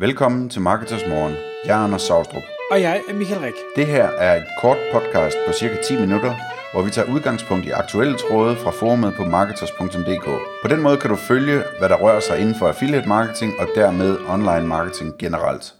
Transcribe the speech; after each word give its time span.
Velkommen 0.00 0.48
til 0.48 0.60
Marketers 0.60 1.06
Morgen. 1.08 1.34
Jeg 1.64 1.80
er 1.80 1.84
Anders 1.84 2.02
Saustrup. 2.02 2.42
Og 2.70 2.80
jeg 2.80 3.02
er 3.08 3.14
Michael 3.14 3.40
Rik. 3.40 3.54
Det 3.76 3.86
her 3.86 4.04
er 4.04 4.36
et 4.36 4.46
kort 4.60 4.76
podcast 4.92 5.36
på 5.46 5.52
cirka 5.52 5.82
10 5.82 6.00
minutter, 6.00 6.34
hvor 6.72 6.82
vi 6.82 6.90
tager 6.90 7.12
udgangspunkt 7.14 7.66
i 7.66 7.70
aktuelle 7.70 8.16
tråde 8.18 8.56
fra 8.56 8.70
forumet 8.70 9.14
på 9.14 9.24
marketers.dk. 9.24 10.24
På 10.62 10.68
den 10.68 10.82
måde 10.82 10.96
kan 10.96 11.10
du 11.10 11.16
følge, 11.16 11.62
hvad 11.78 11.88
der 11.88 11.96
rører 11.96 12.20
sig 12.20 12.40
inden 12.40 12.54
for 12.54 12.68
affiliate 12.68 13.08
marketing 13.08 13.52
og 13.58 13.68
dermed 13.74 14.18
online 14.28 14.66
marketing 14.66 15.18
generelt. 15.18 15.74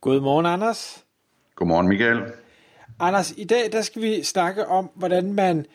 Godmorgen, 0.00 0.46
Anders. 0.46 1.04
Godmorgen, 1.56 1.88
Michael. 1.88 2.22
Anders, 3.00 3.34
i 3.36 3.44
dag 3.44 3.72
der 3.72 3.82
skal 3.82 4.02
vi 4.02 4.22
snakke 4.22 4.66
om, 4.66 4.90
hvordan 4.94 5.32
man 5.32 5.66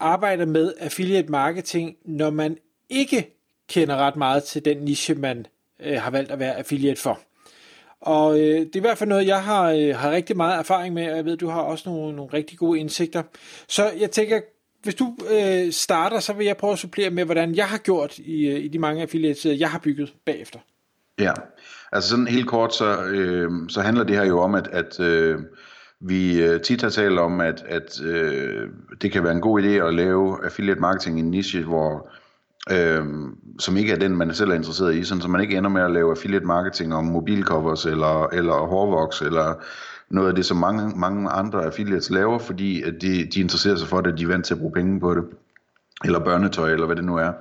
arbejder 0.00 0.46
med 0.46 0.74
affiliate 0.80 1.28
marketing, 1.28 1.96
når 2.04 2.30
man 2.30 2.56
ikke 2.88 3.36
kender 3.68 3.96
ret 3.96 4.16
meget 4.16 4.44
til 4.44 4.64
den 4.64 4.76
niche, 4.76 5.14
man 5.14 5.46
øh, 5.80 6.02
har 6.02 6.10
valgt 6.10 6.30
at 6.30 6.38
være 6.38 6.56
affiliate 6.56 7.00
for. 7.00 7.20
Og 8.04 8.40
øh, 8.40 8.58
det 8.58 8.76
er 8.76 8.76
i 8.76 8.80
hvert 8.80 8.98
fald 8.98 9.08
noget, 9.08 9.26
jeg 9.26 9.42
har, 9.42 9.70
øh, 9.70 9.96
har 9.96 10.10
rigtig 10.10 10.36
meget 10.36 10.58
erfaring 10.58 10.94
med, 10.94 11.10
og 11.10 11.16
jeg 11.16 11.24
ved, 11.24 11.36
du 11.36 11.48
har 11.48 11.60
også 11.60 11.90
nogle, 11.90 12.16
nogle 12.16 12.32
rigtig 12.32 12.58
gode 12.58 12.78
indsigter. 12.78 13.22
Så 13.68 13.90
jeg 14.00 14.10
tænker, 14.10 14.40
hvis 14.82 14.94
du 14.94 15.16
øh, 15.32 15.72
starter, 15.72 16.20
så 16.20 16.32
vil 16.32 16.46
jeg 16.46 16.56
prøve 16.56 16.72
at 16.72 16.78
supplere 16.78 17.10
med, 17.10 17.24
hvordan 17.24 17.54
jeg 17.54 17.66
har 17.66 17.78
gjort 17.78 18.18
i, 18.18 18.46
øh, 18.46 18.64
i 18.64 18.68
de 18.68 18.78
mange 18.78 19.02
affiliates, 19.02 19.46
jeg 19.46 19.70
har 19.70 19.78
bygget 19.78 20.14
bagefter. 20.26 20.58
Ja, 21.18 21.32
altså 21.92 22.10
sådan 22.10 22.26
helt 22.26 22.48
kort, 22.48 22.74
så, 22.74 23.04
øh, 23.04 23.50
så 23.68 23.80
handler 23.80 24.04
det 24.04 24.16
her 24.16 24.24
jo 24.24 24.40
om, 24.40 24.54
at, 24.54 24.68
at 24.72 25.00
øh, 25.00 25.38
vi 26.00 26.42
øh, 26.42 26.60
tit 26.60 26.82
har 26.82 26.88
talt 26.88 27.18
om, 27.18 27.40
at, 27.40 27.64
at 27.68 28.00
øh, 28.02 28.68
det 29.02 29.12
kan 29.12 29.24
være 29.24 29.32
en 29.32 29.40
god 29.40 29.62
idé 29.62 29.68
at 29.68 29.94
lave 29.94 30.44
affiliate 30.44 30.80
marketing 30.80 31.18
i 31.18 31.20
en 31.20 31.30
niche, 31.30 31.62
hvor 31.62 32.10
øh, 32.72 33.04
som 33.58 33.76
ikke 33.76 33.92
er 33.92 33.98
den, 33.98 34.16
man 34.16 34.34
selv 34.34 34.50
er 34.50 34.54
interesseret 34.54 34.94
i, 34.94 35.04
sådan, 35.04 35.22
så 35.22 35.28
man 35.28 35.40
ikke 35.40 35.56
ender 35.56 35.70
med 35.70 35.82
at 35.82 35.90
lave 35.90 36.10
affiliate 36.10 36.46
marketing 36.46 36.94
om 36.94 37.04
mobilcovers 37.04 37.86
eller, 37.86 38.26
eller 38.32 38.54
hårvoks 38.54 39.20
eller 39.20 39.54
noget 40.10 40.28
af 40.28 40.34
det, 40.34 40.46
som 40.46 40.56
mange, 40.56 40.92
mange 40.96 41.30
andre 41.30 41.64
affiliates 41.64 42.10
laver, 42.10 42.38
fordi 42.38 42.82
at 42.82 42.94
de, 43.02 43.28
de 43.34 43.40
interesserer 43.40 43.76
sig 43.76 43.88
for 43.88 44.00
det, 44.00 44.18
de 44.18 44.22
er 44.24 44.28
vant 44.28 44.46
til 44.46 44.54
at 44.54 44.60
bruge 44.60 44.72
penge 44.72 45.00
på 45.00 45.14
det, 45.14 45.24
eller 46.04 46.24
børnetøj, 46.24 46.70
eller 46.70 46.86
hvad 46.86 46.96
det 46.96 47.04
nu 47.04 47.16
er. 47.16 47.32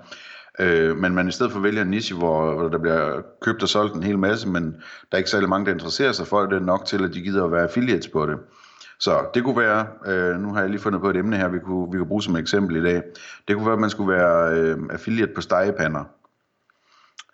Øh, 0.60 0.98
men 0.98 1.16
man 1.16 1.28
i 1.28 1.32
stedet 1.32 1.52
for 1.52 1.60
vælger 1.60 1.82
en 1.82 1.88
niche, 1.88 2.18
hvor, 2.18 2.56
hvor 2.56 2.70
der 2.70 2.78
bliver 2.78 3.22
købt 3.42 3.64
og 3.64 3.70
solgt 3.70 3.96
en 3.96 4.04
hel 4.04 4.20
masse, 4.20 4.50
men 4.50 4.64
der 4.64 5.12
er 5.12 5.18
ikke 5.18 5.30
særlig 5.30 5.50
mange, 5.50 5.66
der 5.66 5.74
interesserer 5.74 6.12
sig 6.12 6.28
for 6.28 6.46
det 6.46 6.62
nok 6.62 6.86
til, 6.86 7.04
at 7.04 7.14
de 7.14 7.22
gider 7.22 7.46
at 7.46 7.52
være 7.52 7.64
affiliates 7.64 8.08
på 8.08 8.26
det. 8.26 8.38
Så 9.00 9.26
det 9.34 9.44
kunne 9.44 9.58
være, 9.58 9.88
øh, 10.06 10.40
nu 10.40 10.54
har 10.54 10.62
jeg 10.62 10.70
lige 10.70 10.82
fundet 10.82 11.02
på 11.02 11.10
et 11.10 11.16
emne 11.16 11.38
her, 11.38 11.48
vi 11.48 11.60
kunne, 11.60 11.92
vi 11.92 11.98
kunne 11.98 12.08
bruge 12.08 12.24
som 12.24 12.36
eksempel 12.36 12.76
i 12.76 12.84
dag. 12.84 13.02
Det 13.48 13.56
kunne 13.56 13.66
være, 13.66 13.74
at 13.74 13.80
man 13.80 13.90
skulle 13.90 14.14
være 14.14 14.58
øh, 14.58 14.78
affiliate 14.90 15.34
på 15.36 15.42
stegepander. 15.42 16.04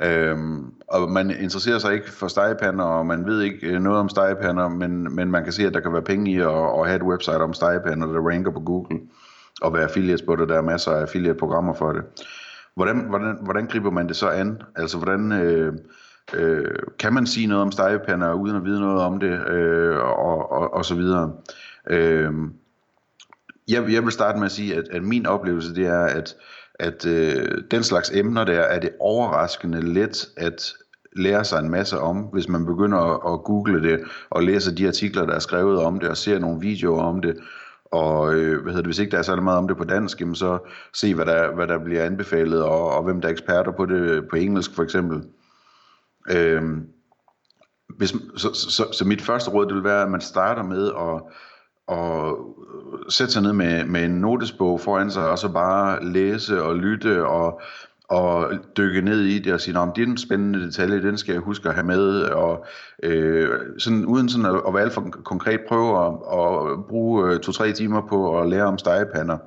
Øhm, 0.01 0.73
og 0.87 1.11
man 1.11 1.31
interesserer 1.31 1.79
sig 1.79 1.93
ikke 1.93 2.11
for 2.11 2.27
stegepander, 2.27 2.83
og 2.83 3.05
man 3.05 3.25
ved 3.25 3.41
ikke 3.41 3.67
øh, 3.67 3.81
noget 3.81 3.99
om 3.99 4.09
stegepander, 4.09 4.67
men, 4.67 5.15
men 5.15 5.31
man 5.31 5.43
kan 5.43 5.53
se, 5.53 5.67
at 5.67 5.73
der 5.73 5.79
kan 5.79 5.93
være 5.93 6.01
penge 6.01 6.31
i 6.31 6.37
at, 6.37 6.47
at 6.47 6.87
have 6.87 6.95
et 6.95 7.03
website 7.03 7.35
om 7.35 7.53
stegepander, 7.53 8.07
der 8.07 8.29
ranker 8.29 8.51
på 8.51 8.59
Google, 8.59 8.99
og 9.61 9.73
være 9.73 9.83
affiliates 9.83 10.21
på 10.21 10.35
det. 10.35 10.49
Der 10.49 10.57
er 10.57 10.61
masser 10.61 10.91
af 10.91 11.01
affiliate-programmer 11.01 11.73
for 11.73 11.93
det. 11.93 12.03
Hvordan, 12.75 12.99
hvordan, 12.99 13.37
hvordan 13.41 13.67
griber 13.67 13.91
man 13.91 14.07
det 14.07 14.15
så 14.15 14.29
an? 14.29 14.61
Altså, 14.75 14.97
hvordan... 14.97 15.31
Øh, 15.31 15.73
øh, 16.33 16.75
kan 16.99 17.13
man 17.13 17.27
sige 17.27 17.47
noget 17.47 17.61
om 17.61 17.71
stegepander 17.71 18.33
uden 18.33 18.55
at 18.55 18.63
vide 18.63 18.81
noget 18.81 19.01
om 19.01 19.19
det, 19.19 19.47
øh, 19.47 19.97
og, 19.97 20.51
og, 20.51 20.73
og 20.73 20.85
så 20.85 20.95
videre. 20.95 21.31
Øh, 21.89 22.33
jeg, 23.69 23.91
jeg 23.91 24.03
vil 24.03 24.11
starte 24.11 24.37
med 24.37 24.45
at 24.45 24.51
sige, 24.51 24.75
at, 24.75 24.87
at 24.91 25.03
min 25.03 25.25
oplevelse 25.25 25.75
det 25.75 25.87
er, 25.87 26.03
at, 26.03 26.35
at 26.79 27.05
øh, 27.05 27.61
den 27.71 27.83
slags 27.83 28.11
emner 28.13 28.43
der, 28.43 28.61
er 28.61 28.79
det 28.79 28.89
overraskende 28.99 29.93
let 29.93 30.29
at 30.37 30.73
lære 31.15 31.45
sig 31.45 31.59
en 31.59 31.69
masse 31.69 31.99
om, 31.99 32.17
hvis 32.17 32.49
man 32.49 32.65
begynder 32.65 32.97
at, 32.97 33.33
at 33.33 33.43
google 33.43 33.83
det, 33.83 33.99
og 34.29 34.43
læser 34.43 34.75
de 34.75 34.87
artikler, 34.87 35.25
der 35.25 35.33
er 35.33 35.39
skrevet 35.39 35.79
om 35.79 35.99
det, 35.99 36.09
og 36.09 36.17
ser 36.17 36.39
nogle 36.39 36.61
videoer 36.61 37.03
om 37.03 37.21
det, 37.21 37.37
og 37.91 38.33
øh, 38.33 38.61
hvad 38.61 38.73
hedder 38.73 38.81
det, 38.81 38.87
hvis 38.87 38.99
ikke 38.99 39.11
der 39.11 39.17
er 39.17 39.21
så 39.21 39.35
meget 39.35 39.57
om 39.57 39.67
det 39.67 39.77
på 39.77 39.83
dansk, 39.83 40.21
jamen 40.21 40.35
så 40.35 40.57
se, 40.93 41.15
hvad 41.15 41.25
der, 41.25 41.55
hvad 41.55 41.67
der 41.67 41.83
bliver 41.83 42.03
anbefalet, 42.03 42.63
og, 42.63 42.91
og 42.91 43.03
hvem 43.03 43.21
der 43.21 43.27
er 43.27 43.31
eksperter 43.31 43.71
på 43.71 43.85
det 43.85 44.27
på 44.29 44.35
engelsk 44.35 44.75
for 44.75 44.83
eksempel. 44.83 45.23
Øhm, 46.31 46.87
hvis, 47.97 48.15
så, 48.35 48.53
så, 48.53 48.91
så 48.91 49.05
mit 49.05 49.21
første 49.21 49.51
råd 49.51 49.65
det 49.65 49.75
vil 49.75 49.83
være, 49.83 50.03
at 50.03 50.11
man 50.11 50.21
starter 50.21 50.63
med 50.63 50.87
at, 50.87 51.21
og 51.87 52.55
sætte 53.09 53.33
sig 53.33 53.41
ned 53.41 53.53
med, 53.53 53.85
med 53.85 54.05
en 54.05 54.11
notesbog 54.11 54.81
foran 54.81 55.11
sig, 55.11 55.29
og 55.29 55.39
så 55.39 55.49
bare 55.49 56.05
læse 56.05 56.63
og 56.63 56.75
lytte 56.75 57.25
og, 57.25 57.61
og 58.09 58.51
dykke 58.77 59.01
ned 59.01 59.21
i 59.21 59.39
det 59.39 59.53
og 59.53 59.61
sige, 59.61 59.79
om 59.79 59.91
det 59.95 60.03
er 60.03 60.07
en 60.07 60.17
spændende 60.17 60.65
detalje, 60.65 61.01
den 61.01 61.17
skal 61.17 61.33
jeg 61.33 61.41
huske 61.41 61.69
at 61.69 61.75
have 61.75 61.87
med, 61.87 62.21
og 62.21 62.65
øh, 63.03 63.49
sådan, 63.77 64.05
uden 64.05 64.29
sådan 64.29 64.55
at, 64.55 64.61
at 64.67 64.73
være 64.73 64.83
alt 64.83 64.93
for 64.93 65.01
konkret 65.01 65.59
prøve 65.67 66.05
at, 66.05 66.13
at 66.13 66.85
bruge 66.85 67.33
øh, 67.33 67.39
to-tre 67.39 67.73
timer 67.73 68.01
på 68.07 68.39
at 68.39 68.49
lære 68.49 68.63
om 68.65 68.77
stegepander. 68.77 69.37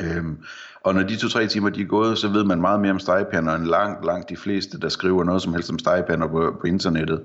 Øhm, 0.00 0.38
og 0.84 0.94
når 0.94 1.02
de 1.02 1.16
to-tre 1.16 1.46
timer 1.46 1.70
de 1.70 1.80
er 1.80 1.86
gået, 1.86 2.18
så 2.18 2.28
ved 2.28 2.44
man 2.44 2.60
meget 2.60 2.80
mere 2.80 2.90
om 2.90 2.98
stegepander 2.98 3.54
end 3.54 3.64
langt, 3.64 4.04
langt 4.04 4.28
de 4.28 4.36
fleste, 4.36 4.80
der 4.80 4.88
skriver 4.88 5.24
noget 5.24 5.42
som 5.42 5.54
helst 5.54 5.70
om 5.70 5.78
stegepander 5.78 6.26
på, 6.28 6.56
på 6.60 6.66
internettet. 6.66 7.22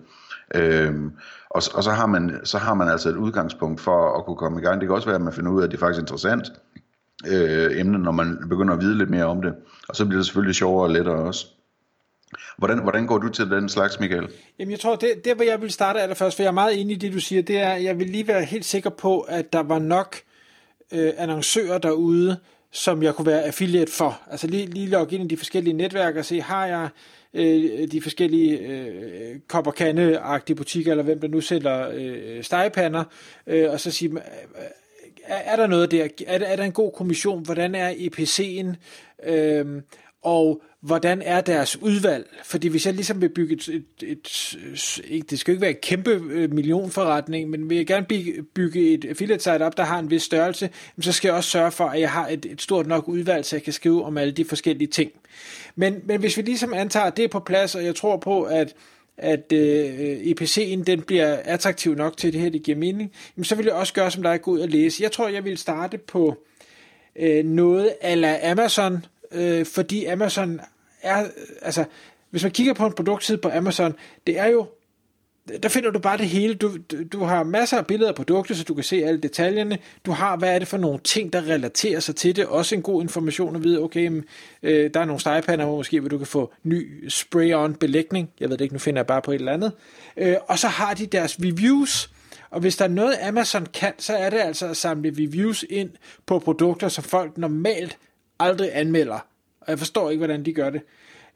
Øhm, 0.56 1.12
og, 1.50 1.62
og 1.74 1.84
så, 1.84 1.92
har 1.92 2.06
man, 2.06 2.40
så 2.44 2.58
har 2.58 2.74
man 2.74 2.90
altså 2.90 3.09
et 3.09 3.16
udgangspunkt 3.16 3.81
for 3.81 4.18
at 4.18 4.25
kunne 4.25 4.38
komme 4.38 4.62
i 4.62 4.64
gang. 4.64 4.81
Det 4.81 4.88
kan 4.88 4.96
også 4.96 5.08
være, 5.08 5.16
at 5.16 5.22
man 5.22 5.34
finder 5.34 5.52
ud 5.52 5.62
af, 5.62 5.66
at 5.66 5.72
det 5.72 5.78
er 5.78 5.80
faktisk 5.80 6.02
interessant 6.02 6.52
øh, 7.28 7.80
emne, 7.80 7.97
når 7.97 8.12
man 8.12 8.38
begynder 8.50 8.74
at 8.74 8.81
vide 8.81 8.97
lidt 8.97 9.09
mere 9.09 9.25
om 9.25 9.42
det. 9.42 9.53
Og 9.90 9.96
så 9.96 10.06
bliver 10.06 10.20
det 10.20 10.26
selvfølgelig 10.26 10.56
sjovere 10.56 10.86
og 10.86 10.90
lettere 10.90 11.16
også. 11.16 11.46
Hvordan, 12.58 12.80
hvordan 12.80 13.08
går 13.08 13.18
du 13.18 13.30
til 13.30 13.52
den 13.52 13.70
slags, 13.70 14.00
Michael? 14.00 14.28
Jamen 14.59 14.72
jeg 14.72 14.80
tror, 14.80 14.96
det, 14.96 15.26
det 15.26 15.36
hvor 15.36 15.44
jeg 15.44 15.62
vil 15.62 15.72
starte 15.72 16.02
allerførst, 16.02 16.36
for 16.36 16.44
jeg 16.44 16.47
er 16.47 16.53
meget 16.53 16.81
enig 16.81 16.96
i 16.96 17.00
det, 17.00 17.14
du 17.14 17.20
siger, 17.20 17.41
det 17.41 17.58
er, 17.58 17.70
at 17.70 17.84
jeg 17.84 18.00
vil 18.00 18.08
lige 18.09 18.28
være 18.28 18.44
helt 18.44 18.66
sikker 18.66 18.90
på, 18.90 19.20
at 19.20 19.53
der 19.53 19.64
var 19.64 19.80
nok 19.80 20.16
øh, 20.91 21.14
annoncører 21.18 21.78
derude, 21.78 22.38
som 22.72 23.03
jeg 23.03 23.16
kunne 23.16 23.28
være 23.28 23.44
affiliate 23.44 23.91
for. 23.91 24.22
Altså 24.31 24.47
lige, 24.47 24.66
lige 24.66 24.88
logge 24.88 25.16
ind 25.16 25.24
i 25.24 25.35
de 25.35 25.38
forskellige 25.38 25.74
netværk 25.74 26.16
og 26.16 26.25
se, 26.25 26.41
har 26.41 26.66
jeg 26.66 26.90
øh, 27.34 27.88
de 27.91 28.02
forskellige 28.02 28.57
øh, 28.57 29.40
kopper 29.47 29.72
kande 29.72 30.19
butikker, 30.57 30.91
eller 30.91 31.03
hvem 31.03 31.19
der 31.19 31.28
nu 31.28 31.41
sælger 31.41 31.90
øh, 31.94 32.44
stegepander, 32.44 33.03
øh, 33.47 33.72
og 33.72 33.79
så 33.79 33.91
sige, 33.91 34.12
øh, 34.12 34.18
er, 35.24 35.35
er 35.35 35.56
der 35.56 35.68
noget 35.68 35.91
der? 35.91 36.08
Er, 36.28 36.40
er 36.40 36.56
der 36.56 36.63
en 36.63 36.72
god 36.72 36.91
kommission? 36.91 37.46
Hvordan 37.46 37.75
er 37.75 37.91
EPC'en? 37.91 38.75
Øh, 39.31 39.81
og 40.24 40.62
hvordan 40.81 41.22
er 41.22 41.41
deres 41.41 41.81
udvalg? 41.81 42.30
Fordi 42.44 42.68
hvis 42.68 42.85
jeg 42.85 42.94
ligesom 42.94 43.22
vil 43.22 43.30
bygge 43.30 43.56
et, 43.56 43.68
et, 43.68 43.84
et, 44.03 45.02
et 45.07 45.30
det 45.30 45.40
skal 45.40 45.52
jo 45.52 45.53
ikke 45.56 45.62
være 45.62 45.72
et 45.72 45.81
kæmpe 45.81 46.09
øh, 46.09 46.53
millionforretning, 46.53 47.50
men 47.50 47.69
vil 47.69 47.78
jeg 47.78 47.88
gerne 47.88 48.06
bygge, 48.53 48.94
et 48.94 49.06
affiliate 49.06 49.44
site 49.44 49.62
op, 49.66 49.78
der 49.78 49.84
har 49.84 50.00
en 50.00 50.12
vis 50.12 50.24
størrelse, 50.24 50.69
så 51.00 51.12
skal 51.12 51.28
jeg 51.28 51.35
også 51.35 51.50
sørge 51.50 51.72
for, 51.72 51.85
at 51.85 52.00
jeg 52.00 52.12
har 52.12 52.28
et, 52.28 52.46
et 52.46 52.62
stort 52.62 52.88
nok 52.88 53.08
udvalg, 53.08 53.46
så 53.46 53.56
jeg 53.56 53.63
kan 53.63 53.74
skrive 53.74 54.03
om 54.03 54.18
alle 54.18 54.31
de 54.31 54.46
forskellige 54.46 54.88
ting. 54.88 55.12
Men, 55.75 56.02
men 56.03 56.19
hvis 56.19 56.38
vi 56.38 56.41
ligesom 56.41 56.74
antager, 56.74 57.06
at 57.06 57.18
det 57.18 57.25
er 57.25 57.29
på 57.29 57.40
plads, 57.40 57.75
og 57.75 57.85
jeg 57.85 57.96
tror 57.96 58.18
på, 58.18 58.44
at 58.44 58.75
at 59.22 59.52
øh, 59.53 60.18
EPC'en 60.18 60.84
den 60.84 61.02
bliver 61.02 61.38
attraktiv 61.44 61.96
nok 61.96 62.18
til 62.18 62.34
det 62.34 62.41
her, 62.41 62.50
det 62.50 62.63
giver 62.63 62.78
mening, 62.78 63.12
jamen, 63.38 63.46
så 63.46 63.56
vil 63.56 63.66
jeg 63.66 63.74
også 63.74 63.94
gøre, 63.94 64.12
som 64.12 64.24
dig, 64.24 64.41
gå 64.41 64.52
ud 64.52 64.59
og 64.59 64.69
læse. 64.69 65.03
Jeg 65.03 65.12
tror, 65.12 65.28
jeg 65.28 65.46
vil 65.46 65.58
starte 65.58 65.97
på 65.97 66.35
øh, 67.16 67.46
noget 67.46 67.94
ala 68.02 68.52
Amazon, 68.52 69.06
øh, 69.31 69.66
fordi 69.66 70.06
Amazon 70.06 70.59
er, 71.01 71.25
altså, 71.62 71.85
hvis 72.29 72.44
man 72.44 72.51
kigger 72.51 72.73
på 72.73 72.85
en 72.85 72.94
produktside 72.94 73.38
på 73.38 73.50
Amazon, 73.50 73.95
det 74.28 74.40
er 74.40 74.47
jo, 74.47 74.67
der 75.63 75.69
finder 75.69 75.91
du 75.91 76.00
bare 76.00 76.17
det 76.17 76.28
hele. 76.28 76.53
Du, 76.53 76.78
du, 76.91 77.03
du 77.03 77.23
har 77.23 77.44
masser 77.44 77.78
af 77.78 77.88
billeder 77.88 78.09
af 78.09 78.16
produkter, 78.16 78.56
så 78.56 78.63
du 78.63 78.73
kan 78.73 78.84
se 78.84 79.03
alle 79.03 79.19
detaljerne. 79.19 79.78
Du 80.06 80.12
har, 80.12 80.38
hvad 80.38 80.56
er 80.56 80.59
det 80.59 80.67
for 80.67 80.78
nogle 80.78 81.00
ting, 81.00 81.34
der 81.34 81.41
relaterer 81.41 82.00
sig 82.00 82.16
til 82.16 82.35
det. 82.35 82.45
Også 82.45 82.75
en 82.75 82.81
god 82.81 83.01
information 83.01 83.56
at 83.56 83.63
vide, 83.63 83.79
okay, 83.79 84.07
men, 84.07 84.23
øh, 84.63 84.91
der 84.94 85.00
er 85.00 85.06
nogle 85.06 85.19
stegepander, 85.19 85.66
hvor 85.66 85.75
måske 85.75 86.00
hvor 86.00 86.09
du 86.09 86.17
kan 86.17 86.28
få 86.28 86.53
ny 86.63 87.09
spray-on 87.09 87.75
belægning. 87.79 88.29
Jeg 88.40 88.50
ved 88.50 88.57
det 88.57 88.66
ikke, 88.66 88.75
nu 88.75 88.79
finder 88.79 89.00
jeg 89.00 89.07
bare 89.07 89.22
på 89.22 89.31
et 89.31 89.35
eller 89.35 89.53
andet. 89.53 89.72
Øh, 90.17 90.35
og 90.47 90.59
så 90.59 90.67
har 90.67 90.94
de 90.94 91.06
deres 91.06 91.37
reviews, 91.40 92.11
og 92.49 92.59
hvis 92.59 92.78
der 92.78 92.85
er 92.85 92.90
noget 92.90 93.16
Amazon 93.22 93.66
kan, 93.66 93.93
så 93.97 94.14
er 94.14 94.29
det 94.29 94.40
altså 94.40 94.67
at 94.67 94.78
samle 94.78 95.14
reviews 95.17 95.66
ind 95.70 95.90
på 96.25 96.40
produkter, 96.40 96.87
som 96.90 97.03
folk 97.03 97.37
normalt 97.37 97.97
aldrig 98.40 98.70
anmelder. 98.74 99.20
Og 99.62 99.68
jeg 99.68 99.80
forstår 99.80 100.09
ikke, 100.09 100.20
hvordan 100.20 100.46
de 100.46 100.53
gør 100.53 100.70
det. 100.70 100.82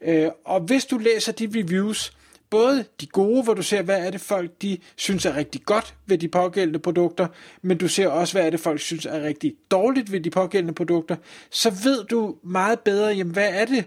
Øh, 0.00 0.28
og 0.44 0.60
hvis 0.60 0.84
du 0.84 0.98
læser 0.98 1.32
de 1.32 1.48
reviews, 1.54 2.12
både 2.50 2.84
de 3.00 3.06
gode, 3.06 3.42
hvor 3.42 3.54
du 3.54 3.62
ser, 3.62 3.82
hvad 3.82 4.06
er 4.06 4.10
det 4.10 4.20
folk, 4.20 4.50
de 4.62 4.78
synes 4.96 5.26
er 5.26 5.36
rigtig 5.36 5.62
godt 5.62 5.94
ved 6.06 6.18
de 6.18 6.28
pågældende 6.28 6.78
produkter, 6.78 7.26
men 7.62 7.78
du 7.78 7.88
ser 7.88 8.08
også, 8.08 8.34
hvad 8.34 8.46
er 8.46 8.50
det 8.50 8.60
folk 8.60 8.80
synes 8.80 9.06
er 9.06 9.22
rigtig 9.22 9.54
dårligt 9.70 10.12
ved 10.12 10.20
de 10.20 10.30
pågældende 10.30 10.74
produkter, 10.74 11.16
så 11.50 11.70
ved 11.70 12.04
du 12.04 12.36
meget 12.42 12.80
bedre, 12.80 13.08
jamen, 13.08 13.32
hvad 13.32 13.48
er 13.52 13.64
det, 13.64 13.84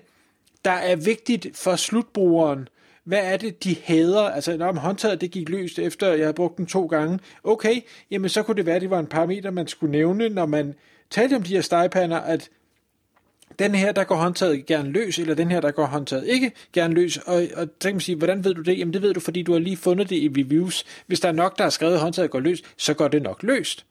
der 0.66 0.72
er 0.72 0.96
vigtigt 0.96 1.58
for 1.58 1.76
slutbrugeren, 1.76 2.70
hvad 3.04 3.34
er 3.34 3.38
det, 3.38 3.64
de 3.64 3.76
hader? 3.84 4.22
Altså, 4.22 4.58
når 4.58 4.74
håndtaget 4.74 5.22
det 5.22 5.32
gik 5.32 5.50
løst, 5.50 5.80
efter 5.80 6.08
jeg 6.08 6.20
havde 6.20 6.34
brugt 6.34 6.58
den 6.58 6.66
to 6.66 6.86
gange. 6.86 7.20
Okay, 7.44 7.76
jamen 8.12 8.30
så 8.30 8.44
kunne 8.44 8.58
det 8.58 8.66
være, 8.66 8.76
at 8.76 8.82
det 8.82 8.90
var 8.90 9.00
en 9.00 9.08
parameter, 9.08 9.52
man 9.52 9.68
skulle 9.68 9.92
nævne, 9.92 10.30
når 10.30 10.46
man 10.46 10.74
talte 11.10 11.36
om 11.36 11.44
de 11.44 11.54
her 11.54 11.62
stegepander, 11.62 12.18
at 12.18 12.50
den 13.60 13.76
her, 13.76 13.92
der 13.92 14.04
går 14.04 14.16
håndtaget 14.16 14.66
gerne 14.66 14.90
løs, 14.90 15.20
eller 15.20 15.36
den 15.36 15.52
her, 15.52 15.62
der 15.62 15.72
går 15.72 15.86
håndtaget 15.86 16.28
ikke 16.28 16.52
gerne 16.74 16.94
løs, 16.94 17.18
og, 17.18 17.44
og 17.56 17.68
så 17.82 17.90
kan 17.90 17.94
man 17.94 18.02
sige, 18.02 18.16
hvordan 18.16 18.44
ved 18.44 18.54
du 18.54 18.62
det? 18.62 18.80
Jamen 18.80 18.94
det 18.94 19.02
ved 19.02 19.14
du, 19.14 19.20
fordi 19.20 19.42
du 19.44 19.52
har 19.52 19.60
lige 19.60 19.78
fundet 19.78 20.10
det 20.10 20.16
i 20.16 20.28
reviews. 20.38 20.86
Hvis 21.08 21.20
der 21.20 21.28
er 21.28 21.34
nok, 21.34 21.58
der 21.58 21.64
har 21.64 21.70
skrevet, 21.70 21.94
at 21.94 22.00
håndtaget 22.00 22.32
går 22.32 22.40
løs, 22.40 22.62
så 22.78 22.94
går 22.94 23.08
det 23.08 23.22
nok 23.22 23.44
løst. 23.44 23.86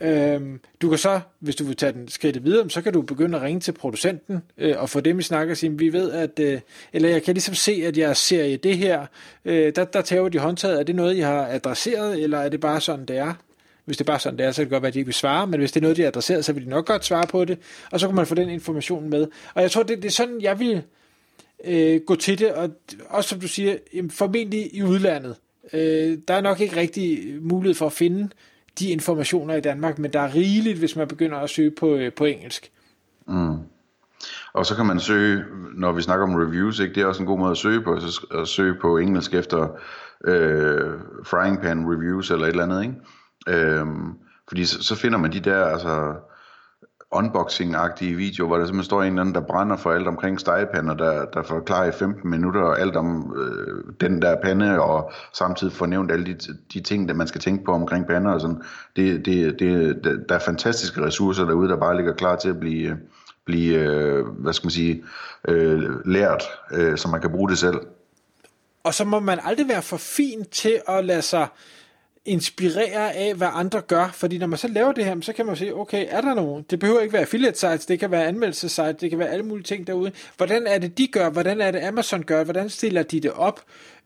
Øhm, 0.00 0.60
du 0.82 0.88
kan 0.88 0.98
så, 0.98 1.20
hvis 1.38 1.56
du 1.56 1.64
vil 1.64 1.76
tage 1.76 1.92
den 1.92 2.08
skridt 2.08 2.44
videre, 2.44 2.70
så 2.70 2.82
kan 2.82 2.92
du 2.92 3.02
begynde 3.02 3.38
at 3.38 3.42
ringe 3.42 3.60
til 3.60 3.72
producenten 3.72 4.42
øh, 4.58 4.74
og 4.78 4.90
få 4.90 5.00
dem 5.00 5.18
i 5.18 5.22
snak 5.22 5.48
og 5.48 5.56
sige, 5.56 5.78
vi 5.78 5.92
ved, 5.92 6.10
at, 6.12 6.38
øh, 6.38 6.60
eller 6.92 7.08
jeg 7.08 7.22
kan 7.22 7.34
ligesom 7.34 7.54
se, 7.54 7.82
at 7.86 7.98
jeg 7.98 8.16
ser 8.16 8.44
i 8.44 8.56
det 8.56 8.78
her, 8.78 9.06
øh, 9.44 9.72
der, 9.76 9.84
der 9.84 10.02
tager 10.02 10.28
de 10.28 10.38
håndtaget, 10.38 10.80
er 10.80 10.82
det 10.82 10.94
noget, 10.94 11.18
jeg 11.18 11.26
har 11.26 11.46
adresseret, 11.50 12.22
eller 12.22 12.38
er 12.38 12.48
det 12.48 12.60
bare 12.60 12.80
sådan, 12.80 13.04
det 13.04 13.16
er? 13.16 13.34
Hvis 13.84 13.96
det 13.96 14.04
er 14.04 14.12
bare 14.12 14.18
sådan, 14.18 14.38
det 14.38 14.46
er, 14.46 14.52
så 14.52 14.56
kan 14.56 14.64
det 14.64 14.70
godt 14.70 14.82
være, 14.82 14.88
at 14.88 14.94
de 14.94 14.98
ikke 14.98 15.06
vil 15.06 15.14
svare, 15.14 15.46
men 15.46 15.60
hvis 15.60 15.72
det 15.72 15.80
er 15.80 15.82
noget, 15.82 15.96
de 15.96 16.02
har 16.02 16.08
adresseret, 16.08 16.44
så 16.44 16.52
vil 16.52 16.64
de 16.64 16.68
nok 16.70 16.86
godt 16.86 17.04
svare 17.04 17.26
på 17.26 17.44
det, 17.44 17.58
og 17.90 18.00
så 18.00 18.06
kan 18.06 18.16
man 18.16 18.26
få 18.26 18.34
den 18.34 18.48
information 18.48 19.10
med. 19.10 19.26
Og 19.54 19.62
jeg 19.62 19.70
tror, 19.70 19.82
det, 19.82 19.96
det 19.96 20.04
er 20.04 20.12
sådan, 20.12 20.40
jeg 20.40 20.58
vil 20.58 20.82
øh, 21.64 22.00
gå 22.06 22.14
til 22.14 22.38
det, 22.38 22.52
og 22.52 22.70
også 23.08 23.28
som 23.28 23.40
du 23.40 23.48
siger, 23.48 23.76
formentlig 24.10 24.74
i 24.74 24.82
udlandet. 24.82 25.36
Øh, 25.72 26.18
der 26.28 26.34
er 26.34 26.40
nok 26.40 26.60
ikke 26.60 26.76
rigtig 26.76 27.36
mulighed 27.40 27.74
for 27.74 27.86
at 27.86 27.92
finde 27.92 28.28
de 28.78 28.90
informationer 28.90 29.54
i 29.54 29.60
Danmark, 29.60 29.98
men 29.98 30.12
der 30.12 30.20
er 30.20 30.34
rigeligt, 30.34 30.78
hvis 30.78 30.96
man 30.96 31.08
begynder 31.08 31.38
at 31.38 31.50
søge 31.50 31.70
på, 31.70 31.94
øh, 31.94 32.12
på 32.12 32.24
engelsk. 32.24 32.70
Mm. 33.26 33.58
Og 34.52 34.66
så 34.66 34.76
kan 34.76 34.86
man 34.86 35.00
søge, 35.00 35.44
når 35.74 35.92
vi 35.92 36.02
snakker 36.02 36.26
om 36.26 36.34
reviews, 36.34 36.80
ikke? 36.80 36.94
det 36.94 37.02
er 37.02 37.06
også 37.06 37.22
en 37.22 37.26
god 37.26 37.38
måde 37.38 37.50
at 37.50 37.56
søge 37.56 37.80
på, 37.82 38.00
så 38.00 38.26
at 38.30 38.48
søge 38.48 38.74
på 38.80 38.98
engelsk 38.98 39.34
efter 39.34 39.68
øh, 40.24 40.92
frying 41.24 41.60
pan 41.60 41.92
reviews 41.92 42.30
eller 42.30 42.44
et 42.44 42.50
eller 42.50 42.62
andet, 42.62 42.82
ikke? 42.82 42.94
Øhm, 43.48 44.12
fordi 44.48 44.64
så, 44.64 44.82
så 44.82 44.96
finder 44.96 45.18
man 45.18 45.32
de 45.32 45.40
der, 45.40 45.64
altså 45.64 46.14
unboxing-agtige 47.14 48.16
videoer, 48.16 48.46
hvor 48.46 48.56
der 48.58 48.64
simpelthen 48.64 48.84
står 48.84 49.02
en 49.02 49.08
eller 49.08 49.20
anden, 49.20 49.34
der 49.34 49.40
brænder 49.40 49.76
for 49.76 49.92
alt 49.92 50.08
omkring 50.08 50.40
stegepander, 50.40 50.94
der, 50.94 51.24
der 51.24 51.42
forklarer 51.42 51.88
i 51.88 51.92
15 51.92 52.30
minutter 52.30 52.62
alt 52.62 52.96
om 52.96 53.36
øh, 53.36 53.84
den 54.00 54.22
der 54.22 54.36
pande, 54.42 54.80
og 54.80 55.12
samtidig 55.32 55.72
får 55.72 55.86
nævnt 55.86 56.12
alle 56.12 56.26
de, 56.26 56.36
de 56.72 56.80
ting, 56.80 57.08
der 57.08 57.14
man 57.14 57.26
skal 57.28 57.40
tænke 57.40 57.64
på 57.64 57.72
omkring 57.72 58.06
pander 58.06 58.32
og 58.32 58.40
sådan. 58.40 58.62
Det, 58.96 59.26
det, 59.26 59.58
det, 59.58 60.04
der 60.28 60.34
er 60.34 60.38
fantastiske 60.38 61.02
ressourcer 61.02 61.44
derude, 61.44 61.68
der 61.68 61.76
bare 61.76 61.96
ligger 61.96 62.14
klar 62.14 62.36
til 62.36 62.48
at 62.48 62.60
blive, 62.60 62.96
blive 63.46 63.74
øh, 63.74 64.26
hvad 64.26 64.52
skal 64.52 64.66
man 64.66 64.72
sige, 64.72 65.04
øh, 65.48 66.06
lært, 66.06 66.42
øh, 66.72 66.98
så 66.98 67.08
man 67.08 67.20
kan 67.20 67.30
bruge 67.30 67.50
det 67.50 67.58
selv. 67.58 67.80
Og 68.84 68.94
så 68.94 69.04
må 69.04 69.20
man 69.20 69.38
aldrig 69.42 69.68
være 69.68 69.82
for 69.82 69.96
fin 69.96 70.44
til 70.44 70.80
at 70.88 71.04
lade 71.04 71.22
sig 71.22 71.46
inspirere 72.26 73.12
af, 73.14 73.34
hvad 73.34 73.48
andre 73.52 73.80
gør, 73.80 74.10
fordi 74.14 74.38
når 74.38 74.46
man 74.46 74.58
så 74.58 74.68
laver 74.68 74.92
det 74.92 75.04
her, 75.04 75.16
så 75.20 75.32
kan 75.32 75.46
man 75.46 75.56
sige, 75.56 75.76
okay, 75.76 76.06
er 76.08 76.20
der 76.20 76.34
nogen? 76.34 76.64
Det 76.70 76.78
behøver 76.78 77.00
ikke 77.00 77.12
være 77.12 77.22
affiliate 77.22 77.58
sites, 77.58 77.86
det 77.86 78.00
kan 78.00 78.10
være 78.10 78.26
anmeldelsesites, 78.26 78.96
det 79.00 79.10
kan 79.10 79.18
være 79.18 79.28
alle 79.28 79.44
mulige 79.44 79.64
ting 79.64 79.86
derude. 79.86 80.12
Hvordan 80.36 80.66
er 80.66 80.78
det, 80.78 80.98
de 80.98 81.06
gør? 81.06 81.30
Hvordan 81.30 81.60
er 81.60 81.70
det, 81.70 81.82
Amazon 81.82 82.22
gør? 82.22 82.44
Hvordan 82.44 82.68
stiller 82.68 83.02
de 83.02 83.20
det 83.20 83.30
op? 83.30 83.60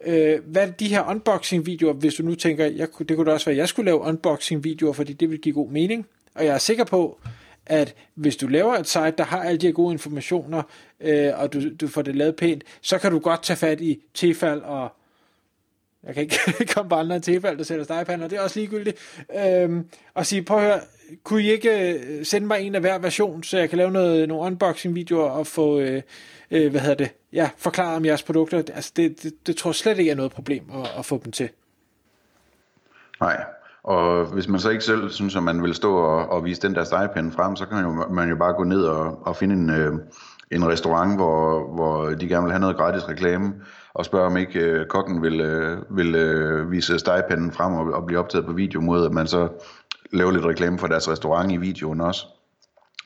Øh, 0.07 0.39
hvad 0.47 0.69
er 0.69 0.71
de 0.71 0.89
her 0.89 1.11
unboxing-videoer, 1.11 1.93
hvis 1.93 2.15
du 2.15 2.23
nu 2.23 2.35
tænker, 2.35 2.65
jeg, 2.65 2.89
det 2.99 3.17
kunne 3.17 3.27
da 3.27 3.33
også 3.33 3.47
være, 3.47 3.55
at 3.55 3.59
jeg 3.59 3.69
skulle 3.69 3.85
lave 3.85 4.01
unboxing-videoer, 4.01 4.93
fordi 4.93 5.13
det 5.13 5.31
vil 5.31 5.41
give 5.41 5.55
god 5.55 5.71
mening. 5.71 6.07
Og 6.35 6.45
jeg 6.45 6.55
er 6.55 6.59
sikker 6.59 6.85
på, 6.85 7.19
at 7.67 7.95
hvis 8.15 8.37
du 8.37 8.47
laver 8.47 8.75
et 8.75 8.89
site, 8.89 9.15
der 9.19 9.25
har 9.25 9.43
alle 9.43 9.59
de 9.59 9.67
her 9.67 9.73
gode 9.73 9.93
informationer, 9.93 10.63
øh, 11.01 11.31
og 11.37 11.53
du, 11.53 11.61
du 11.81 11.89
får 11.89 12.03
det 12.03 12.17
lavet 12.17 12.37
pænt, 12.37 12.65
så 12.81 12.99
kan 12.99 13.13
du 13.13 13.19
godt 13.19 13.43
tage 13.43 13.57
fat 13.57 13.81
i 13.81 14.01
Tefal 14.15 14.63
og 14.65 14.93
jeg 16.09 16.15
kan 16.15 16.23
ikke 16.23 16.39
komme 16.75 16.89
på 16.89 16.95
andre 16.95 17.21
tilfælde, 17.21 17.59
der 17.59 17.65
sætter 17.65 17.85
stegepander, 17.85 18.29
det 18.29 18.39
er 18.39 18.43
også 18.43 18.59
ligegyldigt, 18.61 18.97
øhm, 19.37 19.89
og 20.15 20.27
sige, 20.27 20.43
prøv 20.43 20.59
at 20.59 20.65
høre, 20.65 20.81
kunne 21.25 21.43
I 21.43 21.51
ikke 21.51 21.93
øh, 21.93 22.25
sende 22.25 22.47
mig 22.47 22.61
en 22.61 22.75
af 22.75 22.81
hver 22.81 22.99
version, 22.99 23.43
så 23.43 23.59
jeg 23.59 23.69
kan 23.69 23.79
lave 23.79 23.91
noget, 23.91 24.29
nogle 24.29 24.45
unboxing-videoer 24.47 25.31
og 25.31 25.47
få, 25.47 25.79
øh, 25.79 26.03
øh, 26.51 26.71
hvad 26.71 26.81
hedder 26.81 26.97
det, 26.97 27.11
ja, 27.33 27.51
forklare 27.57 27.97
om 27.97 28.05
jeres 28.05 28.23
produkter. 28.23 28.59
Altså, 28.59 28.93
det, 28.97 29.23
det, 29.23 29.47
det 29.47 29.57
tror 29.57 29.71
jeg 29.71 29.75
slet 29.75 29.99
ikke 29.99 30.11
er 30.11 30.15
noget 30.15 30.33
problem 30.33 30.65
at, 30.75 30.91
at 30.99 31.05
få 31.05 31.21
dem 31.25 31.33
til. 31.33 31.49
Nej, 33.21 33.45
og 33.83 34.27
hvis 34.27 34.49
man 34.49 34.61
så 34.61 34.71
ikke 34.71 34.85
selv 34.85 35.11
synes, 35.11 35.37
at 35.37 35.43
man 35.43 35.63
vil 35.63 35.75
stå 35.75 35.97
og, 35.97 36.29
og 36.29 36.45
vise 36.45 36.63
den 36.63 36.75
der 36.75 36.85
stegepande 36.85 37.33
frem, 37.33 37.57
så 37.57 37.67
kan 37.67 37.77
man 37.77 37.85
jo, 37.85 38.09
man 38.09 38.29
jo 38.29 38.37
bare 38.37 38.53
gå 38.53 38.65
ned 38.65 38.83
og, 38.83 39.27
og 39.27 39.37
finde 39.37 39.55
en, 39.55 39.71
øh, 39.71 39.93
en 40.51 40.69
restaurant, 40.69 41.17
hvor, 41.17 41.75
hvor 41.75 42.11
de 42.11 42.29
gerne 42.29 42.43
vil 42.43 42.53
have 42.53 42.61
noget 42.61 42.77
gratis 42.77 43.09
reklame, 43.09 43.55
og 43.95 44.05
spørge 44.05 44.27
om 44.27 44.37
ikke 44.37 44.61
øh, 44.61 44.87
kokken 44.87 45.23
vil, 45.23 45.41
øh, 45.41 45.97
vil 45.97 46.15
øh, 46.15 46.71
vise 46.71 46.99
stegepanden 46.99 47.53
frem 47.53 47.75
og, 47.75 47.93
og 47.93 48.07
blive 48.07 48.19
optaget 48.19 48.47
på 48.47 48.53
video, 48.53 48.81
mod 48.81 49.07
at 49.07 49.13
man 49.13 49.27
så 49.27 49.49
laver 50.13 50.31
lidt 50.31 50.45
reklame 50.45 50.79
for 50.79 50.87
deres 50.87 51.11
restaurant 51.11 51.53
i 51.53 51.57
videoen 51.57 52.01
også. 52.01 52.27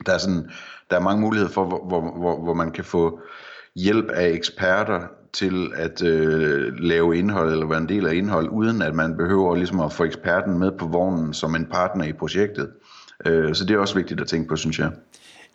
Der 0.05 0.13
er, 0.13 0.17
sådan, 0.17 0.49
der 0.89 0.95
er 0.95 1.01
mange 1.01 1.21
muligheder 1.21 1.51
for, 1.51 1.65
hvor, 1.65 1.87
hvor, 1.87 2.17
hvor, 2.17 2.43
hvor 2.43 2.53
man 2.53 2.71
kan 2.71 2.83
få 2.83 3.19
hjælp 3.75 4.09
af 4.09 4.29
eksperter 4.29 4.99
til 5.33 5.71
at 5.75 6.03
øh, 6.03 6.73
lave 6.73 7.17
indhold 7.17 7.51
eller 7.51 7.67
være 7.67 7.77
en 7.77 7.89
del 7.89 8.07
af 8.07 8.13
indhold, 8.13 8.49
uden 8.49 8.81
at 8.81 8.95
man 8.95 9.17
behøver 9.17 9.55
ligesom 9.55 9.79
at 9.79 9.93
få 9.93 10.03
eksperten 10.03 10.59
med 10.59 10.71
på 10.71 10.85
vognen 10.85 11.33
som 11.33 11.55
en 11.55 11.65
partner 11.65 12.05
i 12.05 12.13
projektet. 12.13 12.69
Øh, 13.25 13.55
så 13.55 13.65
det 13.65 13.73
er 13.73 13.79
også 13.79 13.95
vigtigt 13.95 14.21
at 14.21 14.27
tænke 14.27 14.47
på, 14.47 14.55
synes 14.55 14.79
jeg. 14.79 14.91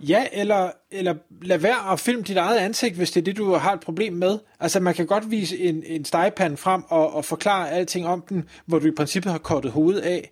Ja, 0.00 0.26
eller, 0.32 0.70
eller 0.90 1.14
lad 1.42 1.58
være 1.58 1.92
at 1.92 2.00
filme 2.00 2.22
dit 2.22 2.36
eget 2.36 2.58
ansigt, 2.58 2.96
hvis 2.96 3.10
det 3.10 3.20
er 3.20 3.24
det, 3.24 3.36
du 3.36 3.52
har 3.52 3.72
et 3.72 3.80
problem 3.80 4.12
med. 4.12 4.38
Altså, 4.60 4.80
man 4.80 4.94
kan 4.94 5.06
godt 5.06 5.30
vise 5.30 5.58
en, 5.58 5.82
en 5.86 6.04
stegepande 6.04 6.56
frem 6.56 6.82
og, 6.88 7.14
og 7.14 7.24
forklare 7.24 7.70
alting 7.70 8.06
om 8.06 8.24
den, 8.28 8.48
hvor 8.66 8.78
du 8.78 8.86
i 8.86 8.90
princippet 8.96 9.32
har 9.32 9.38
kortet 9.38 9.70
hovedet 9.70 10.00
af. 10.00 10.30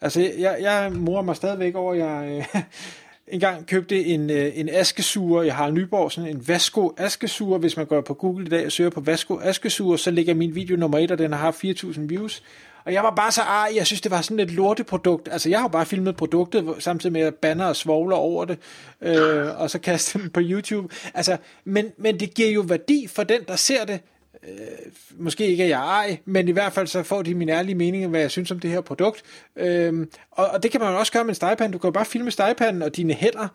Altså, 0.00 0.20
jeg, 0.38 0.58
jeg 0.60 0.92
morer 0.92 1.22
mig 1.22 1.36
stadigvæk 1.36 1.74
over, 1.74 1.92
at 1.92 1.98
jeg 1.98 2.46
øh, 2.54 2.62
engang 3.34 3.66
købte 3.66 4.04
en, 4.04 4.30
øh, 4.30 4.52
en 4.54 4.68
askesuger. 4.68 5.42
Jeg 5.42 5.54
har 5.54 5.70
Nyborg, 5.70 6.12
sådan 6.12 6.30
en 6.30 6.48
Vasco 6.48 6.94
askesuger. 6.98 7.58
Hvis 7.58 7.76
man 7.76 7.86
går 7.86 8.00
på 8.00 8.14
Google 8.14 8.46
i 8.46 8.48
dag 8.48 8.66
og 8.66 8.72
søger 8.72 8.90
på 8.90 9.00
Vasco 9.00 9.38
askesuger, 9.42 9.96
så 9.96 10.10
ligger 10.10 10.34
min 10.34 10.54
video 10.54 10.76
nummer 10.76 10.98
1, 10.98 11.10
og 11.10 11.18
den 11.18 11.32
har 11.32 11.52
4.000 11.52 12.00
views. 12.00 12.42
Og 12.86 12.92
jeg 12.92 13.02
var 13.02 13.10
bare 13.10 13.32
så 13.32 13.42
arg, 13.42 13.74
jeg 13.74 13.86
synes, 13.86 14.00
det 14.00 14.10
var 14.10 14.20
sådan 14.20 14.40
et 14.40 14.50
lorteprodukt. 14.50 15.28
Altså, 15.32 15.48
jeg 15.48 15.60
har 15.60 15.68
bare 15.68 15.86
filmet 15.86 16.16
produktet, 16.16 16.74
samtidig 16.78 17.12
med 17.12 17.20
at 17.20 17.34
banner 17.34 17.64
og 17.64 17.76
svogler 17.76 18.16
over 18.16 18.44
det, 18.44 18.58
øh, 19.00 19.60
og 19.60 19.70
så 19.70 19.78
kaste 19.78 20.18
dem 20.18 20.30
på 20.30 20.40
YouTube. 20.42 20.94
Altså, 21.14 21.36
men, 21.64 21.92
men 21.96 22.20
det 22.20 22.34
giver 22.34 22.50
jo 22.50 22.60
værdi 22.60 23.06
for 23.06 23.22
den, 23.22 23.40
der 23.48 23.56
ser 23.56 23.84
det. 23.84 24.00
Øh, 24.48 24.92
måske 25.16 25.46
ikke 25.46 25.64
er 25.64 25.68
jeg 25.68 25.80
ej, 25.80 26.18
men 26.24 26.48
i 26.48 26.52
hvert 26.52 26.72
fald 26.72 26.86
så 26.86 27.02
får 27.02 27.22
de 27.22 27.34
min 27.34 27.48
ærlige 27.48 27.74
mening, 27.74 28.06
hvad 28.06 28.20
jeg 28.20 28.30
synes 28.30 28.50
om 28.50 28.60
det 28.60 28.70
her 28.70 28.80
produkt. 28.80 29.22
Øh, 29.56 30.06
og, 30.30 30.46
og 30.46 30.62
det 30.62 30.70
kan 30.70 30.80
man 30.80 30.94
også 30.94 31.12
gøre 31.12 31.24
med 31.24 31.30
en 31.30 31.34
stegepande. 31.34 31.72
Du 31.72 31.78
kan 31.78 31.88
jo 31.88 31.92
bare 31.92 32.04
filme 32.04 32.30
stegepanden 32.30 32.82
og 32.82 32.96
dine 32.96 33.14
hænder. 33.14 33.48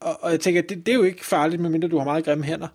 Og, 0.00 0.18
og 0.22 0.30
jeg 0.30 0.40
tænker, 0.40 0.62
det, 0.62 0.86
det 0.86 0.92
er 0.92 0.96
jo 0.96 1.02
ikke 1.02 1.26
farligt, 1.26 1.62
medmindre 1.62 1.88
du 1.88 1.98
har 1.98 2.04
meget 2.04 2.24
grimme 2.24 2.44
hænder. 2.44 2.68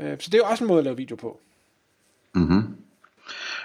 Øh, 0.00 0.16
så 0.18 0.30
det 0.30 0.34
er 0.34 0.38
jo 0.38 0.44
også 0.44 0.64
en 0.64 0.68
måde 0.68 0.78
at 0.78 0.84
lave 0.84 0.96
video 0.96 1.16
på. 1.16 1.40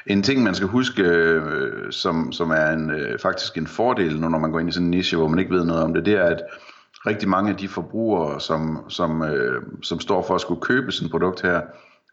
En 0.08 0.24
ting, 0.24 0.44
man 0.44 0.56
skal 0.56 0.68
huske, 0.68 1.04
øh, 1.04 1.92
som, 1.92 2.32
som 2.32 2.52
er 2.52 2.70
en, 2.70 2.90
øh, 2.90 3.20
faktisk 3.20 3.58
en 3.58 3.68
fordel, 3.68 4.22
nu 4.22 4.30
når 4.30 4.40
man 4.40 4.52
går 4.52 4.60
ind 4.60 4.70
i 4.70 4.72
sådan 4.72 4.86
en 4.86 4.92
niche, 4.92 5.18
hvor 5.18 5.28
man 5.28 5.40
ikke 5.40 5.54
ved 5.54 5.66
noget 5.66 5.84
om 5.84 5.94
det, 5.94 6.06
det 6.06 6.14
er, 6.14 6.24
at 6.24 6.42
rigtig 7.08 7.30
mange 7.30 7.52
af 7.52 7.58
de 7.58 7.68
forbrugere, 7.68 8.40
som, 8.40 8.90
som, 8.90 9.24
øh, 9.24 9.62
som 9.84 10.00
står 10.00 10.24
for 10.28 10.36
at 10.36 10.42
skulle 10.42 10.62
købe 10.62 10.92
sådan 10.92 11.06
et 11.06 11.12
produkt 11.12 11.42
her, 11.42 11.62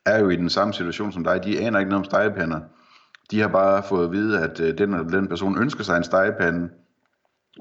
er 0.07 0.21
jo 0.21 0.29
i 0.29 0.37
den 0.37 0.51
samme 0.51 0.75
situation 0.75 1.13
som 1.13 1.25
dig. 1.25 1.45
De 1.45 1.61
aner 1.61 1.79
ikke 1.79 1.91
noget 1.91 2.07
om 2.07 2.11
stegepander. 2.11 2.61
De 3.31 3.41
har 3.41 3.49
bare 3.49 3.83
fået 3.83 4.05
at 4.05 4.13
vide, 4.13 4.41
at 4.41 4.61
øh, 4.61 4.79
den, 4.79 4.93
den 4.93 5.29
person 5.29 5.59
ønsker 5.63 5.85
sig 5.85 5.97
en 5.97 6.05
stegepande 6.05 6.69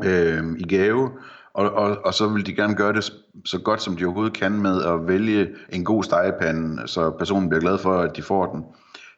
øh, 0.03 0.43
i 0.57 0.63
gave, 0.75 1.09
og, 1.53 1.71
og, 1.71 1.97
og 2.05 2.13
så 2.13 2.27
vil 2.27 2.45
de 2.45 2.53
gerne 2.53 2.75
gøre 2.75 2.93
det 2.93 3.13
så 3.45 3.59
godt 3.59 3.81
som 3.81 3.97
de 3.97 4.05
overhovedet 4.05 4.33
kan 4.33 4.51
med 4.51 4.83
at 4.83 5.07
vælge 5.07 5.49
en 5.69 5.85
god 5.85 6.03
stegepande, 6.03 6.87
så 6.87 7.09
personen 7.09 7.49
bliver 7.49 7.61
glad 7.61 7.77
for, 7.77 7.97
at 7.97 8.15
de 8.15 8.21
får 8.21 8.45
den. 8.45 8.65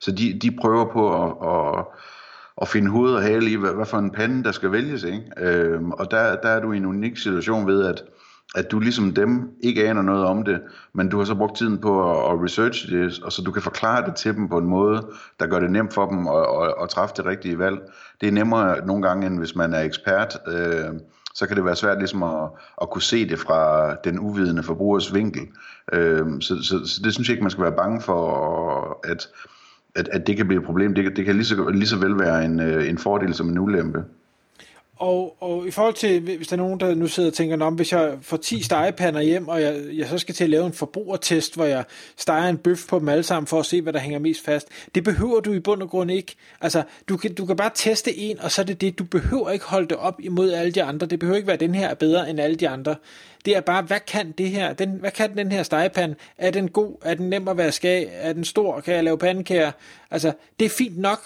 Så 0.04 0.12
de, 0.12 0.40
de 0.40 0.58
prøver 0.62 0.86
på 0.86 1.24
at, 1.24 1.30
at, 1.50 1.86
at 2.62 2.68
finde 2.68 2.92
hoved 2.92 3.14
og 3.14 3.22
hale 3.22 3.52
i, 3.52 3.56
hvad, 3.56 3.74
hvad 3.74 3.86
for 3.86 3.98
en 3.98 4.12
pande, 4.12 4.44
der 4.44 4.52
skal 4.52 4.72
vælges. 4.72 5.04
Ikke? 5.04 5.24
Øhm, 5.38 5.92
og 5.92 6.12
der, 6.12 6.36
der 6.36 6.50
er 6.50 6.60
du 6.60 6.72
i 6.72 6.78
en 6.78 6.86
unik 6.86 7.18
situation 7.18 7.68
ved, 7.68 7.86
at, 7.86 8.04
at 8.56 8.72
du 8.72 8.80
ligesom 8.80 9.14
dem 9.14 9.50
ikke 9.62 9.90
aner 9.90 10.02
noget 10.02 10.26
om 10.26 10.44
det, 10.44 10.62
men 10.94 11.10
du 11.10 11.18
har 11.18 11.26
så 11.26 11.36
brugt 11.36 11.58
tiden 11.58 11.78
på 11.78 12.12
at, 12.12 12.34
at 12.34 12.44
researche 12.44 13.00
det, 13.00 13.24
og 13.24 13.32
så 13.32 13.42
du 13.42 13.52
kan 13.52 13.62
forklare 13.62 14.06
det 14.06 14.16
til 14.16 14.36
dem 14.36 14.50
på 14.50 14.58
en 14.58 14.66
måde, 14.66 15.08
der 15.40 15.48
gør 15.48 15.60
det 15.60 15.72
nemt 15.72 15.94
for 15.94 16.06
dem 16.10 16.28
at, 16.28 16.64
at, 16.64 16.74
at 16.84 16.90
træffe 16.90 17.16
det 17.18 17.26
rigtige 17.26 17.60
valg. 17.60 17.78
Det 18.22 18.28
er 18.28 18.32
nemmere 18.32 18.86
nogle 18.86 19.08
gange, 19.08 19.28
end 19.28 19.38
hvis 19.38 19.56
man 19.56 19.74
er 19.74 19.82
ekspert. 19.82 20.38
Øh, 20.48 20.94
så 21.36 21.48
kan 21.48 21.58
det 21.58 21.66
være 21.66 21.76
svært 21.76 21.98
ligesom 21.98 22.24
at, 22.24 22.50
at 22.82 22.90
kunne 22.90 23.02
se 23.02 23.30
det 23.30 23.40
fra 23.40 23.94
den 23.96 24.20
uvidende 24.20 24.64
forbrugers 24.64 25.14
vinkel. 25.14 25.48
Øh, 25.94 26.26
så, 26.42 26.64
så, 26.64 26.86
så 26.86 27.02
det 27.04 27.14
synes 27.14 27.30
jeg 27.30 27.34
ikke, 27.34 27.44
man 27.44 27.52
skal 27.52 27.64
være 27.64 27.76
bange 27.76 28.02
for, 28.02 29.00
at, 29.04 29.30
at, 29.96 30.08
at 30.08 30.28
det 30.28 30.38
kan 30.38 30.48
blive 30.48 30.60
et 30.60 30.66
problem. 30.66 30.94
Det, 30.94 31.16
det 31.18 31.26
kan 31.26 31.36
lige 31.36 31.46
så, 31.46 31.70
lige 31.70 31.88
så 31.88 31.98
vel 31.98 32.20
være 32.20 32.46
en, 32.46 32.60
øh, 32.60 32.90
en 32.90 32.98
fordel 32.98 33.34
som 33.34 33.50
en 33.50 33.60
ulempe 33.60 34.04
og, 35.04 35.36
og 35.40 35.68
i 35.68 35.72
forhold 35.72 35.94
til, 35.94 36.20
hvis 36.20 36.48
der 36.48 36.54
er 36.54 36.58
nogen, 36.58 36.80
der 36.80 36.96
nu 36.96 37.08
sidder 37.08 37.30
og 37.30 37.34
tænker, 37.34 37.66
om 37.66 37.74
hvis 37.74 37.92
jeg 37.92 38.18
får 38.22 38.38
10 38.38 38.62
stegepander 38.62 39.22
hjem, 39.22 39.48
og 39.48 39.62
jeg, 39.62 39.84
jeg 39.94 40.08
så 40.08 40.18
skal 40.18 40.36
til 40.36 40.44
at 40.44 40.50
lave 40.50 40.66
en 40.66 40.74
forbrugertest, 40.74 41.56
hvor 41.56 41.66
jeg 41.66 41.84
steger 42.18 42.50
en 42.50 42.58
bøf 42.58 42.88
på 42.90 43.00
dem 43.00 43.10
alle 43.10 43.24
sammen 43.24 43.48
for 43.48 43.60
at 43.60 43.66
se, 43.66 43.82
hvad 43.82 43.94
der 43.94 44.00
hænger 44.00 44.20
mest 44.20 44.46
fast. 44.46 44.68
Det 44.96 45.04
behøver 45.04 45.40
du 45.40 45.54
i 45.54 45.60
bund 45.60 45.82
og 45.82 45.90
grund 45.90 46.12
ikke. 46.12 46.36
Altså, 46.62 46.84
du 47.10 47.18
kan, 47.18 47.36
du 47.36 47.46
kan 47.46 47.56
bare 47.56 47.72
teste 47.76 48.18
en, 48.18 48.40
og 48.40 48.52
så 48.52 48.62
er 48.62 48.66
det 48.66 48.82
det. 48.82 49.00
Du 49.00 49.04
behøver 49.04 49.52
ikke 49.52 49.66
holde 49.66 49.88
det 49.88 49.98
op 49.98 50.20
imod 50.20 50.52
alle 50.52 50.72
de 50.72 50.84
andre. 50.84 51.08
Det 51.08 51.20
behøver 51.20 51.36
ikke 51.38 51.48
være, 51.48 51.54
at 51.54 51.60
den 51.60 51.76
her 51.76 51.88
er 51.88 51.94
bedre 51.96 52.30
end 52.30 52.40
alle 52.40 52.56
de 52.56 52.70
andre. 52.70 52.96
Det 53.46 53.56
er 53.56 53.62
bare, 53.62 53.82
hvad 53.82 54.00
kan 54.08 54.32
det 54.32 54.50
her? 54.50 54.74
Den, 54.74 54.90
hvad 54.90 55.12
kan 55.12 55.38
den 55.38 55.52
her 55.52 55.64
stegepande? 55.64 56.16
Er 56.38 56.52
den 56.52 56.70
god? 56.70 56.98
Er 57.02 57.14
den 57.14 57.30
nem 57.30 57.48
at 57.48 57.58
vaske 57.58 57.90
af? 57.90 58.10
Er 58.12 58.34
den 58.34 58.46
stor? 58.46 58.80
Kan 58.80 58.96
jeg 58.96 59.04
lave 59.04 59.18
pandekager? 59.18 59.72
Altså, 60.12 60.34
det 60.60 60.66
er 60.66 60.70
fint 60.70 60.98
nok. 60.98 61.20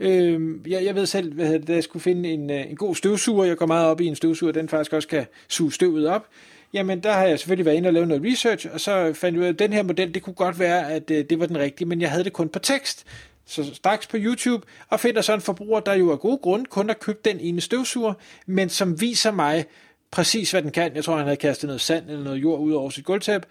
Øh, 0.00 0.40
jeg, 0.66 0.84
jeg 0.84 0.94
ved 0.94 1.06
selv, 1.06 1.32
hvad 1.34 1.60
jeg 1.68 1.84
skulle 1.84 2.02
finde 2.02 2.28
en, 2.28 2.50
øh, 2.50 2.70
en 2.70 2.76
god 2.76 2.94
støvsuger. 2.94 3.44
Jeg 3.44 3.56
går 3.56 3.66
meget 3.66 3.86
op 3.86 4.00
i 4.00 4.06
en 4.06 4.16
støvsuger, 4.16 4.52
den 4.52 4.68
faktisk 4.68 4.92
også 4.92 5.08
kan 5.08 5.26
suge 5.48 5.72
støvet 5.72 6.08
op. 6.08 6.26
Jamen, 6.72 7.02
der 7.02 7.12
har 7.12 7.24
jeg 7.24 7.38
selvfølgelig 7.38 7.66
været 7.66 7.76
inde 7.76 7.86
og 7.86 7.92
lavet 7.92 8.08
noget 8.08 8.24
research, 8.24 8.66
og 8.72 8.80
så 8.80 9.12
fandt 9.14 9.34
jeg 9.34 9.40
ud 9.40 9.44
af, 9.44 9.48
at 9.48 9.58
den 9.58 9.72
her 9.72 9.82
model, 9.82 10.14
det 10.14 10.22
kunne 10.22 10.34
godt 10.34 10.58
være, 10.58 10.92
at 10.92 11.10
øh, 11.10 11.24
det 11.30 11.40
var 11.40 11.46
den 11.46 11.58
rigtige, 11.58 11.88
men 11.88 12.00
jeg 12.00 12.10
havde 12.10 12.24
det 12.24 12.32
kun 12.32 12.48
på 12.48 12.58
tekst. 12.58 13.06
Så 13.46 13.74
straks 13.74 14.06
på 14.06 14.16
YouTube, 14.20 14.66
og 14.88 15.00
finder 15.00 15.20
så 15.22 15.34
en 15.34 15.40
forbruger, 15.40 15.80
der 15.80 15.94
jo 15.94 16.12
af 16.12 16.20
gode 16.20 16.38
grunde 16.38 16.64
kun 16.64 16.88
har 16.88 16.94
købt 16.94 17.24
den 17.24 17.40
ene 17.40 17.60
støvsuger, 17.60 18.14
men 18.46 18.68
som 18.68 19.00
viser 19.00 19.30
mig 19.30 19.64
præcis, 20.10 20.50
hvad 20.50 20.62
den 20.62 20.70
kan. 20.70 20.94
Jeg 20.94 21.04
tror, 21.04 21.16
han 21.16 21.24
havde 21.24 21.36
kastet 21.36 21.66
noget 21.66 21.80
sand 21.80 22.10
eller 22.10 22.24
noget 22.24 22.42
jord 22.42 22.60
ud 22.60 22.72
over 22.72 22.90
sit 22.90 23.04
gulvtæp, 23.04 23.46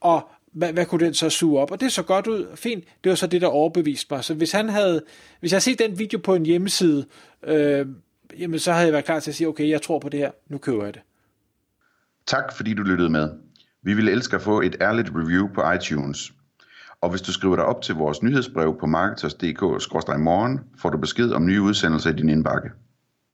og 0.00 0.28
hvad, 0.52 0.72
hvad 0.72 0.86
kunne 0.86 1.04
den 1.04 1.14
så 1.14 1.30
suge 1.30 1.60
op? 1.60 1.70
Og 1.70 1.80
det 1.80 1.92
så 1.92 2.02
godt 2.02 2.26
ud, 2.26 2.56
fint. 2.56 2.84
Det 3.04 3.10
var 3.10 3.16
så 3.16 3.26
det, 3.26 3.40
der 3.40 3.46
overbeviste 3.46 4.14
mig. 4.14 4.24
Så 4.24 4.34
hvis 4.34 4.52
han 4.52 4.68
havde, 4.68 5.02
hvis 5.40 5.52
jeg 5.52 5.56
havde 5.56 5.64
set 5.64 5.78
den 5.78 5.98
video 5.98 6.18
på 6.18 6.34
en 6.34 6.46
hjemmeside, 6.46 7.06
øh, 7.42 7.86
jamen 8.38 8.58
så 8.58 8.72
havde 8.72 8.84
jeg 8.84 8.92
været 8.92 9.04
klar 9.04 9.20
til 9.20 9.30
at 9.30 9.34
sige, 9.34 9.48
okay, 9.48 9.68
jeg 9.68 9.82
tror 9.82 9.98
på 9.98 10.08
det 10.08 10.20
her, 10.20 10.30
nu 10.48 10.58
køber 10.58 10.84
jeg 10.84 10.94
det. 10.94 11.02
Tak 12.26 12.56
fordi 12.56 12.74
du 12.74 12.82
lyttede 12.82 13.10
med. 13.10 13.30
Vi 13.82 13.94
ville 13.94 14.12
elske 14.12 14.36
at 14.36 14.42
få 14.42 14.60
et 14.60 14.76
ærligt 14.80 15.08
review 15.14 15.48
på 15.54 15.72
iTunes. 15.72 16.32
Og 17.00 17.10
hvis 17.10 17.22
du 17.22 17.32
skriver 17.32 17.56
dig 17.56 17.64
op 17.64 17.82
til 17.82 17.94
vores 17.94 18.22
nyhedsbrev 18.22 18.76
på 18.80 18.86
marketers.dk-morgen, 18.86 20.60
får 20.78 20.90
du 20.90 20.98
besked 20.98 21.30
om 21.30 21.46
nye 21.46 21.62
udsendelser 21.62 22.10
i 22.10 22.16
din 22.16 22.28
indbakke. 22.28 22.70